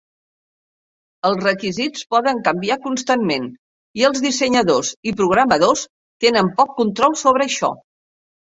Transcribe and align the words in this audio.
Els 1.29 1.43
requisits 1.47 2.05
poden 2.13 2.41
canviar 2.47 2.79
constantment, 2.87 3.45
i 4.01 4.07
els 4.11 4.23
dissenyadors 4.25 4.91
i 5.11 5.15
programadors 5.23 5.87
tenen 6.29 6.53
poc 6.59 6.77
control 6.83 7.19
sobre 7.25 7.51
això. 7.51 7.75